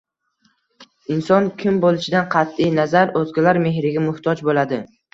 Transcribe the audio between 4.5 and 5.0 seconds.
bo'ladi.